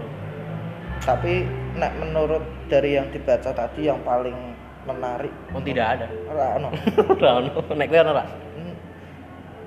Tapi 1.02 1.42
nek 1.82 1.98
menurut 1.98 2.46
dari 2.70 2.94
yang 2.94 3.10
dibaca 3.10 3.50
tadi 3.50 3.90
yang 3.90 3.98
paling 4.06 4.54
menarik 4.86 5.34
Pun 5.50 5.66
tidak 5.66 5.98
ada. 5.98 6.08
ora 6.30 6.46
ono. 6.62 6.70
Ora 7.18 7.30
ono. 7.42 7.54
Nek 7.74 7.90
ono? 7.90 8.14
Hmm, 8.14 8.30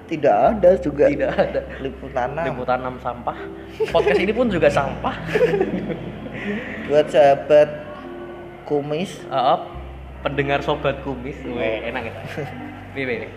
Tidak 0.05 0.37
ada 0.37 0.71
juga. 0.77 1.09
Tidak 1.09 1.33
ada. 1.33 1.61
Liputan 1.81 2.37
enam. 2.37 2.45
Liputan 2.53 2.79
6 2.85 3.05
sampah. 3.05 3.37
Podcast 3.89 4.21
ini 4.21 4.33
pun 4.37 4.47
juga 4.53 4.69
sampah. 4.69 5.17
Buat 6.89 7.09
sahabat 7.09 7.69
kumis 8.69 9.25
Heeh. 9.29 9.59
pendengar 10.21 10.61
sobat 10.61 11.01
kumis. 11.01 11.37
Weh, 11.45 11.89
enak 11.89 12.13
gitu. 12.13 12.21
Piye, 12.95 13.07
piye? 13.09 13.29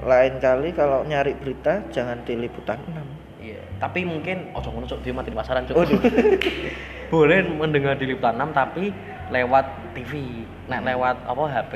lain 0.00 0.40
kali 0.40 0.72
kalau 0.72 1.04
nyari 1.04 1.36
berita 1.36 1.84
jangan 1.92 2.24
di 2.24 2.32
liputan 2.40 2.80
6. 2.88 3.44
Iya, 3.44 3.60
tapi 3.76 4.04
mungkin 4.04 4.52
ojo 4.56 4.68
ngono 4.72 4.88
cuk 4.88 5.00
dia 5.04 5.12
mati 5.12 5.28
di 5.32 5.36
pasaran 5.36 5.68
cuk. 5.68 5.76
Boleh 7.12 7.44
mendengar 7.44 8.00
di 8.00 8.08
liputan 8.08 8.40
6 8.40 8.56
tapi 8.56 8.92
lewat 9.28 9.92
TV. 9.92 10.44
Nek 10.72 10.80
lewat 10.88 11.16
apa 11.28 11.42
HP 11.52 11.74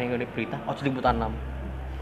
ning 0.00 0.16
berita 0.32 0.56
ojo 0.64 0.80
di 0.80 0.88
liputan 0.88 1.20
6. 1.20 1.47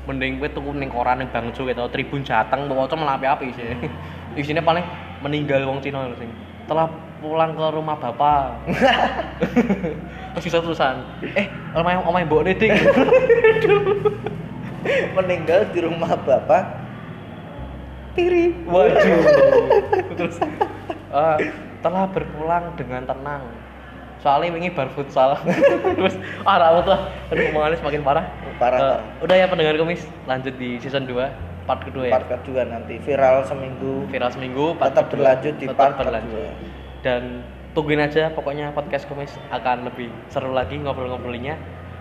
Mending 0.07 0.39
kowe 0.39 0.47
tuku 0.47 0.71
ning 0.79 0.87
koran 0.87 1.19
ning 1.19 1.29
Bangjo 1.35 1.67
gitu, 1.67 1.83
Tribun 1.91 2.23
Jateng 2.23 2.71
bawa 2.71 2.87
malah 2.95 3.19
api-api 3.19 3.47
sih. 3.59 3.75
Isine 4.41 4.63
paling 4.63 4.87
meninggal 5.19 5.67
wong 5.67 5.83
Cina 5.83 6.07
sing 6.15 6.31
telah 6.67 6.91
pulang 7.23 7.55
ke 7.55 7.67
rumah 7.75 7.97
bapak. 7.99 8.59
Terus 10.37 10.45
bisa 10.45 10.59
tulisan, 10.61 11.01
eh 11.35 11.49
omah 11.73 12.05
omah 12.05 12.21
mbok 12.27 12.45
Ding. 12.55 12.71
Meninggal 15.17 15.67
di 15.75 15.81
rumah 15.83 16.15
bapak 16.15 16.63
tiri. 18.15 18.55
Waduh. 18.67 19.21
Terus 20.15 20.37
eh, 21.11 21.39
telah 21.81 22.05
berpulang 22.11 22.75
dengan 22.79 23.03
tenang. 23.05 23.43
Soalnya 24.19 24.51
wingi 24.51 24.71
bar 24.71 24.89
futsal. 24.91 25.37
Terus 25.97 26.17
ah 26.43 26.57
ra 26.57 26.81
tuh 26.81 26.97
aduh 27.29 27.45
omongannya 27.51 27.79
semakin 27.79 28.01
parah. 28.03 28.25
Parah, 28.57 28.79
Eh, 28.79 28.83
parah. 28.83 29.01
udah 29.23 29.37
ya 29.37 29.47
pendengar 29.47 29.75
kumis, 29.77 30.03
lanjut 30.25 30.55
di 30.55 30.81
season 30.81 31.05
2 31.05 31.29
part 31.65 31.83
kedua 31.83 32.05
ya. 32.07 32.13
Part 32.13 32.27
kedua 32.31 32.63
nanti 32.63 32.97
viral 32.99 33.43
seminggu. 33.43 34.07
Viral 34.09 34.31
seminggu, 34.31 34.75
part 34.75 34.95
Tetap 34.95 35.11
kedua. 35.11 35.35
berlanjut 35.35 35.55
di 35.57 35.67
Tetap 35.67 35.77
part 35.77 35.95
berlanjut. 35.99 36.31
kedua. 36.33 36.51
Dan 37.03 37.23
tungguin 37.73 38.01
aja 38.01 38.33
pokoknya 38.33 38.73
podcast 38.73 39.05
kumis 39.05 39.31
akan 39.51 39.85
lebih 39.85 40.09
seru 40.27 40.51
lagi 40.51 40.79
ngobrol-ngobrolinya. 40.79 41.59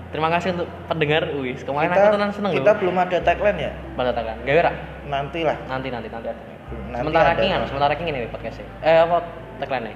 Terima 0.10 0.32
kasih 0.32 0.56
untuk 0.56 0.70
pendengar 0.88 1.28
Wis. 1.36 1.60
Kemarin 1.62 1.92
kita, 1.92 2.00
aku 2.00 2.08
tenang 2.16 2.32
seneng 2.32 2.52
kita 2.56 2.72
loh. 2.72 2.78
belum 2.80 2.96
ada 2.96 3.18
tagline 3.20 3.60
ya? 3.60 3.72
Batalkan. 3.94 4.38
Gak 4.48 4.56
ora? 4.56 4.72
Nanti 5.06 5.40
lah. 5.44 5.58
Nanti 5.68 5.88
nanti 5.92 6.08
nanti 6.08 6.30
ada. 6.30 6.40
Nanti 6.72 6.98
sementara 7.04 7.30
ada. 7.30 7.42
ini 7.44 7.48
kan, 7.52 7.60
sementara 7.68 7.94
ini 7.94 8.10
nih 8.10 8.22
podcastnya. 8.32 8.66
Eh 8.80 8.98
apa 8.98 9.18
tagline 9.60 9.86
nya? 9.86 9.96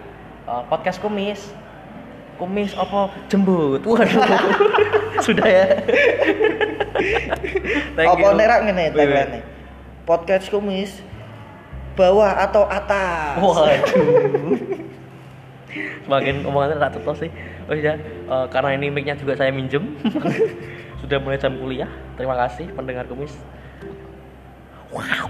podcast 0.67 0.97
kumis. 0.99 1.55
Kumis 2.39 2.71
apa 2.79 3.11
jembut? 3.27 3.83
Waduh. 3.83 4.23
Sudah 5.27 5.43
ya. 5.43 5.67
Thank 7.99 8.07
Apa 8.15 8.27
nerak 8.31 8.59
ngene 8.63 8.95
tagline? 8.95 9.43
Podcast 10.07 10.47
kumis 10.47 11.03
bawah 11.99 12.31
atau 12.39 12.63
atas? 12.71 13.35
Waduh. 13.43 14.55
Semakin 16.07 16.47
omongannya 16.47 16.79
tak 16.79 16.95
tutup 16.95 17.19
sih. 17.19 17.29
Oh 17.69 17.75
ya, 17.75 17.99
eh, 17.99 18.45
karena 18.49 18.73
ini 18.73 18.87
mic-nya 18.89 19.19
juga 19.19 19.35
saya 19.35 19.51
minjem. 19.51 19.99
Sudah 21.03 21.19
mulai 21.19 21.37
jam 21.37 21.53
kuliah. 21.59 21.91
Terima 22.15 22.39
kasih 22.39 22.71
pendengar 22.71 23.05
kumis. 23.05 23.35
Wow. 24.89 25.29